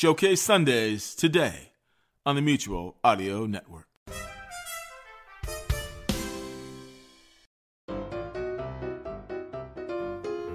[0.00, 1.72] Showcase Sundays today
[2.24, 3.86] on the Mutual Audio Network.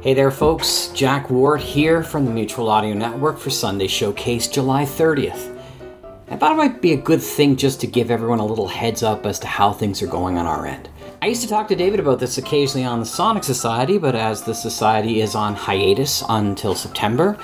[0.00, 0.92] Hey there, folks.
[0.94, 5.60] Jack Ward here from the Mutual Audio Network for Sunday Showcase July 30th.
[6.28, 9.02] I thought it might be a good thing just to give everyone a little heads
[9.02, 10.88] up as to how things are going on our end.
[11.20, 14.44] I used to talk to David about this occasionally on the Sonic Society, but as
[14.44, 17.36] the Society is on hiatus until September,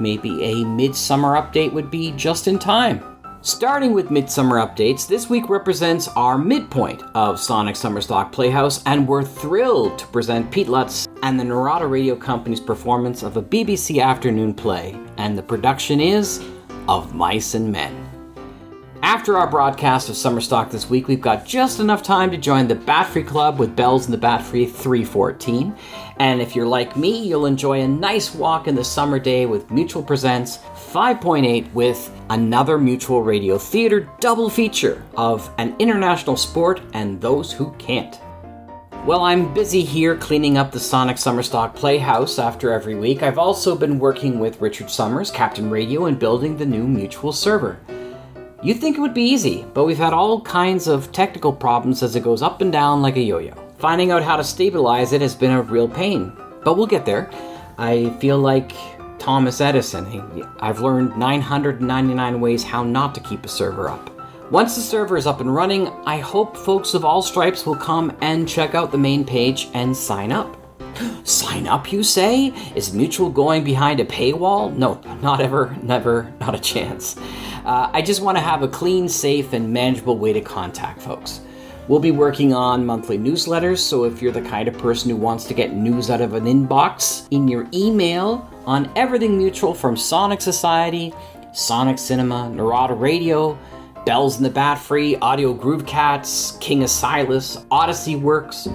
[0.00, 3.04] maybe a midsummer update would be just in time.
[3.42, 9.24] Starting with midsummer updates, this week represents our midpoint of Sonic Summerstock Playhouse, and we're
[9.24, 14.52] thrilled to present Pete Lutz and the Narada Radio Company's performance of a BBC afternoon
[14.52, 16.44] play, and the production is
[16.86, 18.19] Of Mice and Men.
[19.02, 22.74] After our broadcast of Summerstock this week, we've got just enough time to join the
[22.74, 25.74] Batfry Club with Bells in the Batfry 314.
[26.18, 29.70] And if you're like me, you'll enjoy a nice walk in the summer day with
[29.70, 30.58] Mutual Presents
[30.92, 37.72] 5.8 with another Mutual Radio Theater double feature of an international sport and those who
[37.78, 38.20] can't.
[39.06, 43.22] Well, I'm busy here cleaning up the Sonic Summerstock Playhouse after every week.
[43.22, 47.80] I've also been working with Richard Summers, Captain Radio, and building the new Mutual server.
[48.62, 52.14] You'd think it would be easy, but we've had all kinds of technical problems as
[52.14, 53.54] it goes up and down like a yo yo.
[53.78, 56.30] Finding out how to stabilize it has been a real pain,
[56.62, 57.30] but we'll get there.
[57.78, 58.72] I feel like
[59.18, 60.44] Thomas Edison.
[60.60, 64.10] I've learned 999 ways how not to keep a server up.
[64.50, 68.14] Once the server is up and running, I hope folks of all stripes will come
[68.20, 70.59] and check out the main page and sign up.
[71.24, 72.48] Sign up, you say?
[72.74, 74.74] Is Mutual going behind a paywall?
[74.76, 77.16] No, not ever, never, not a chance.
[77.64, 81.40] Uh, I just want to have a clean, safe, and manageable way to contact folks.
[81.88, 85.44] We'll be working on monthly newsletters, so if you're the kind of person who wants
[85.46, 90.40] to get news out of an inbox in your email on everything mutual from Sonic
[90.40, 91.12] Society,
[91.52, 93.58] Sonic Cinema, Narada Radio,
[94.06, 98.68] Bells in the Batfry, Audio Groove Cats, King of Silas, Odyssey Works,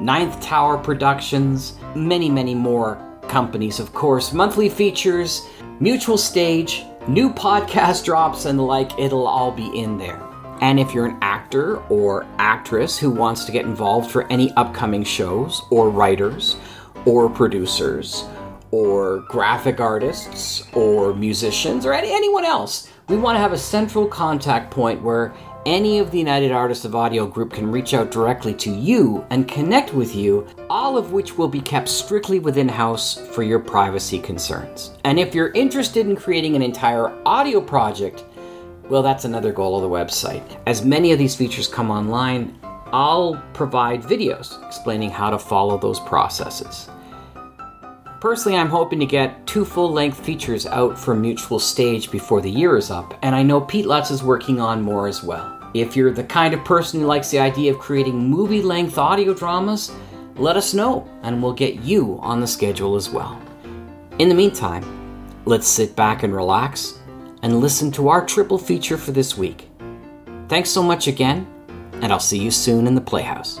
[0.00, 5.46] Ninth Tower Productions, many, many more companies, of course, monthly features,
[5.80, 10.22] mutual stage, new podcast drops, and the like, it'll all be in there.
[10.60, 15.02] And if you're an actor or actress who wants to get involved for any upcoming
[15.04, 16.56] shows, or writers,
[17.04, 18.24] or producers,
[18.70, 24.06] or graphic artists, or musicians, or any, anyone else, we want to have a central
[24.06, 25.32] contact point where
[25.68, 29.46] any of the United Artists of Audio group can reach out directly to you and
[29.46, 34.18] connect with you, all of which will be kept strictly within house for your privacy
[34.18, 34.92] concerns.
[35.04, 38.24] And if you're interested in creating an entire audio project,
[38.88, 40.42] well, that's another goal of the website.
[40.66, 46.00] As many of these features come online, I'll provide videos explaining how to follow those
[46.00, 46.88] processes.
[48.22, 52.50] Personally, I'm hoping to get two full length features out for Mutual Stage before the
[52.50, 55.57] year is up, and I know Pete Lutz is working on more as well.
[55.74, 59.34] If you're the kind of person who likes the idea of creating movie length audio
[59.34, 59.92] dramas,
[60.36, 63.40] let us know and we'll get you on the schedule as well.
[64.18, 64.84] In the meantime,
[65.44, 66.98] let's sit back and relax
[67.42, 69.68] and listen to our triple feature for this week.
[70.48, 71.46] Thanks so much again,
[72.00, 73.60] and I'll see you soon in the Playhouse.